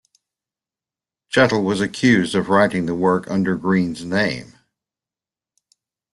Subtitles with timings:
[1.29, 4.55] Chettle was accused of writing the work under Greene's name.